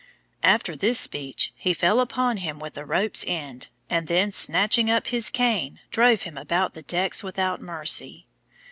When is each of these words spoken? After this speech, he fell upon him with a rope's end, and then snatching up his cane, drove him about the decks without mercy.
After 0.41 0.75
this 0.75 0.99
speech, 0.99 1.53
he 1.55 1.75
fell 1.75 1.99
upon 1.99 2.37
him 2.37 2.57
with 2.57 2.75
a 2.75 2.85
rope's 2.87 3.23
end, 3.27 3.67
and 3.87 4.07
then 4.07 4.31
snatching 4.31 4.89
up 4.89 5.05
his 5.05 5.29
cane, 5.29 5.79
drove 5.91 6.23
him 6.23 6.39
about 6.39 6.73
the 6.73 6.81
decks 6.81 7.21
without 7.21 7.61
mercy. 7.61 8.25